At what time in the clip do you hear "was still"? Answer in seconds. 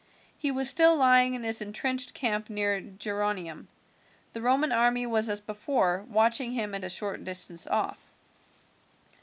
0.49-0.95